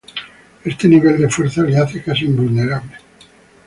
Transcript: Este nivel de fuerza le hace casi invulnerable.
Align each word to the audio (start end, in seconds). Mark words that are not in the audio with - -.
Este 0.65 0.87
nivel 0.87 1.19
de 1.19 1.29
fuerza 1.29 1.61
le 1.61 1.77
hace 1.77 2.01
casi 2.01 2.25
invulnerable. 2.25 2.93